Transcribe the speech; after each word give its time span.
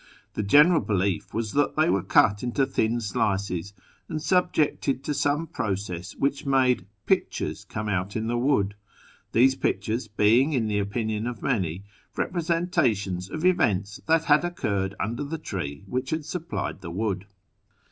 The 0.33 0.41
general 0.41 0.79
belief 0.81 1.31
was 1.31 1.51
that 1.51 1.75
tliey 1.75 1.91
were 1.91 2.01
cut 2.01 2.41
into 2.41 2.65
thin 2.65 3.01
slices 3.01 3.71
and 4.09 4.19
subjected 4.19 5.03
to 5.03 5.13
some 5.13 5.45
process 5.45 6.15
which 6.15 6.43
made" 6.43 6.87
pictures 7.05 7.63
come 7.63 7.87
out 7.87 8.15
in 8.15 8.25
the 8.25 8.35
wood 8.35 8.73
"—these 9.33 9.53
pictures 9.53 10.07
being, 10.07 10.53
in 10.53 10.65
the 10.65 10.79
opinion 10.79 11.27
of 11.27 11.43
many, 11.43 11.83
representations 12.17 13.29
of 13.29 13.45
events 13.45 13.99
that 14.07 14.23
had 14.23 14.43
occurred 14.43 14.95
under 14.99 15.23
the 15.23 15.37
tree 15.37 15.83
which 15.85 16.09
had 16.09 16.25
supplied 16.25 16.81
the 16.81 16.89
w^ood. 16.89 17.25